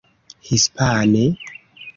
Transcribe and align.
Hispane? 0.47 1.25